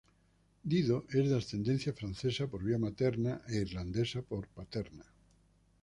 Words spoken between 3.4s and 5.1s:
e irlandesa por vía paterna.